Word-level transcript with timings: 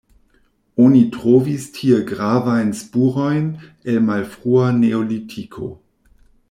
Oni 0.85 1.01
trovis 1.15 1.65
tie 1.75 1.99
gravajn 2.13 2.73
spurojn 2.81 3.47
el 3.93 4.03
malfrua 4.09 4.73
neolitiko. 4.83 5.73